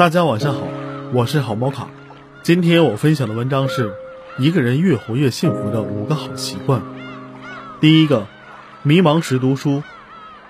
[0.00, 0.62] 大家晚上好，
[1.12, 1.86] 我是好猫卡。
[2.42, 3.92] 今天我分享的文章是
[4.38, 6.80] 一个人越活越幸福的五个好习惯。
[7.82, 8.26] 第一个，
[8.82, 9.82] 迷茫时读书。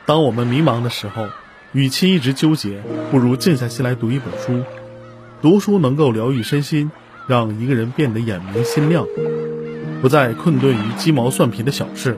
[0.07, 1.27] 当我们迷茫的时候，
[1.73, 2.81] 与其一直纠结，
[3.11, 4.63] 不如静下心来读一本书。
[5.43, 6.93] 读书能够疗愈身心，
[7.27, 9.05] 让一个人变得眼明心亮，
[10.01, 12.17] 不再困顿于鸡毛蒜皮的小事，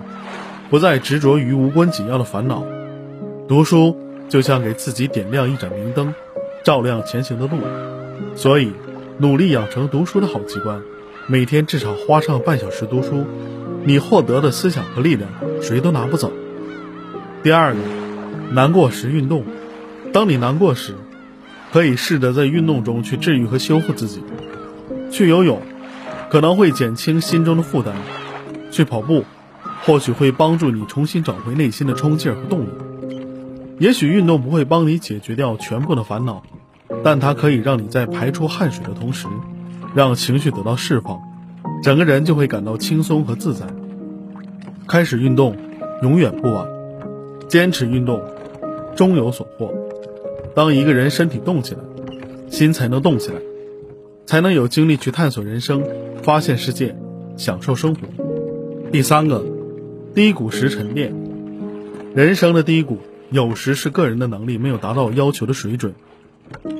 [0.68, 2.62] 不再执着于无关紧要的烦恼。
[3.48, 3.96] 读书
[4.28, 6.14] 就像给自己点亮一盏明灯。
[6.64, 7.58] 照亮前行的路，
[8.36, 8.72] 所以
[9.18, 10.80] 努力养成读书的好习惯，
[11.26, 13.24] 每天至少花上半小时读书，
[13.84, 15.28] 你获得的思想和力量
[15.60, 16.32] 谁都拿不走。
[17.42, 17.80] 第二个，
[18.52, 19.44] 难过时运动。
[20.12, 20.94] 当你难过时，
[21.72, 24.22] 可以试着在运动中去治愈和修复自己。
[25.10, 25.60] 去游泳，
[26.30, 27.94] 可能会减轻心中的负担；
[28.70, 29.24] 去跑步，
[29.84, 32.68] 或许会帮助你重新找回内心的冲劲和动力。
[33.78, 36.42] 也许运动不会帮你解决掉全部的烦恼，
[37.02, 39.26] 但它可以让你在排出汗水的同时，
[39.94, 41.20] 让情绪得到释放，
[41.82, 43.66] 整个人就会感到轻松和自在。
[44.86, 45.56] 开始运动，
[46.02, 46.66] 永远不晚；
[47.48, 48.22] 坚持运动，
[48.94, 49.72] 终有所获。
[50.54, 51.80] 当一个人身体动起来，
[52.50, 53.36] 心才能动起来，
[54.26, 55.82] 才能有精力去探索人生、
[56.22, 56.94] 发现世界、
[57.36, 58.00] 享受生活。
[58.92, 59.44] 第三个，
[60.14, 61.12] 低谷时沉淀。
[62.14, 62.98] 人生的低谷。
[63.32, 65.94] 有时是个人的能力没有达到要求的水准，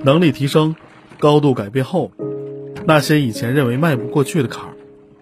[0.04, 0.76] 能力提升，
[1.18, 2.12] 高度改变后，
[2.86, 4.76] 那些以前认为迈不过去的坎儿，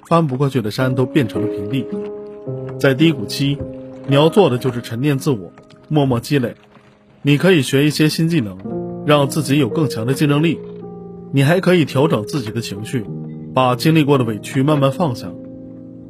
[0.08, 1.86] 翻不过去的山都变成了平地。
[2.80, 3.56] 在低谷期，
[4.08, 5.52] 你要做的就是沉淀自我，
[5.88, 6.56] 默默积累。
[7.22, 8.58] 你可以学一些新技能，
[9.06, 10.58] 让自己有更强的竞争力。
[11.32, 13.04] 你还可以调整自己的情绪，
[13.54, 15.30] 把经历过的委屈慢慢放下。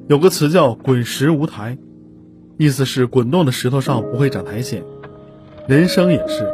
[0.09, 1.77] 有个词叫“滚石无台”，
[2.57, 4.83] 意思是滚动的石头上不会长苔藓。
[5.67, 6.53] 人生也是，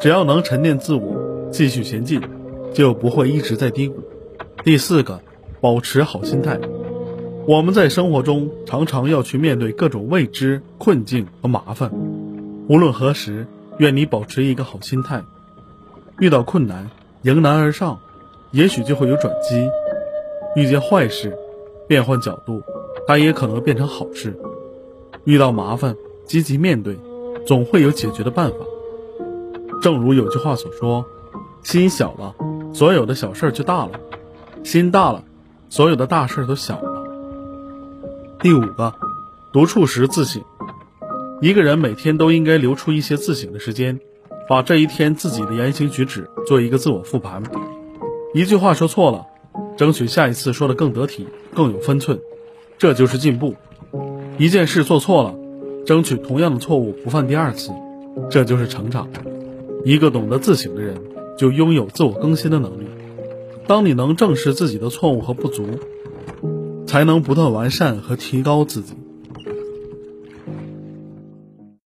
[0.00, 2.20] 只要能沉淀自我，继续前进，
[2.72, 4.02] 就不会一直在低谷。
[4.64, 5.20] 第四个，
[5.60, 6.58] 保持好心态。
[7.46, 11.90] 我们在生活中常常要去面对各种未知、困境和麻烦，
[12.68, 13.46] 无论何时，
[13.78, 15.22] 愿你保持一个好心态。
[16.18, 16.90] 遇到困难，
[17.22, 17.98] 迎难而上，
[18.50, 19.68] 也许就会有转机；
[20.56, 21.36] 遇见坏事，
[21.86, 22.62] 变换角度，
[23.06, 24.38] 它也可能变成好事。
[25.24, 26.96] 遇到麻烦，积极面对。
[27.48, 28.56] 总会有解决的办法。
[29.80, 31.06] 正如有句话所说
[31.64, 32.34] ：“心小了，
[32.74, 33.92] 所有的小事就大了；
[34.62, 35.24] 心大了，
[35.70, 36.92] 所有的大事都小了。”
[38.40, 38.92] 第五个，
[39.50, 40.42] 独处时自省。
[41.40, 43.98] 一个人每天都应该留出一些自省的时间，
[44.46, 47.42] 把这一天自己的言行举止做一个自我复盘。
[48.34, 49.24] 一句话说错了，
[49.78, 52.20] 争取下一次说的更得体、更有分寸，
[52.76, 53.54] 这就是进步。
[54.36, 55.34] 一件事做错了。
[55.88, 57.72] 争取同样的错误不犯第二次，
[58.28, 59.08] 这就是成长。
[59.86, 61.00] 一个懂得自省的人，
[61.38, 62.84] 就拥有自我更新的能力。
[63.66, 65.64] 当你能正视自己的错误和不足，
[66.86, 68.97] 才能不断完善和提高自己。